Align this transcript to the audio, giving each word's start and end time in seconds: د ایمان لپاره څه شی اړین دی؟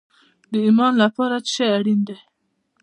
د 0.51 0.53
ایمان 0.65 0.93
لپاره 1.03 1.35
څه 1.45 1.49
شی 1.53 1.65
اړین 1.77 1.99
دی؟ 2.07 2.17